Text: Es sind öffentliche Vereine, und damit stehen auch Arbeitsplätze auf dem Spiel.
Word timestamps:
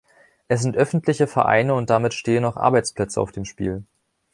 Es 0.47 0.63
sind 0.63 0.75
öffentliche 0.77 1.27
Vereine, 1.27 1.75
und 1.75 1.91
damit 1.91 2.15
stehen 2.15 2.43
auch 2.45 2.57
Arbeitsplätze 2.57 3.21
auf 3.21 3.31
dem 3.31 3.45
Spiel. 3.45 3.83